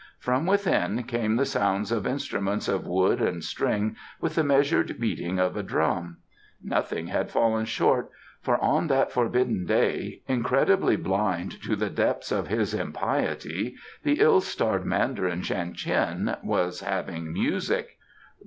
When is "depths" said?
11.91-12.31